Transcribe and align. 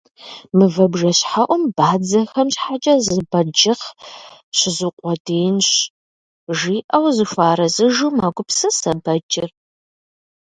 «Мывэ 0.57 0.85
бжэщхьэӀум 0.91 1.63
бадзэхэм 1.77 2.47
щхьэкӀэ 2.55 2.95
зы 3.05 3.17
бэджыхъ 3.29 3.89
щызукъуэдиинщ,- 4.57 5.69
жиӀэу 6.57 7.05
зыхуэарэзыжу 7.15 8.11
мэгупсысэ 8.17 8.93
бэджыр. 9.03 9.49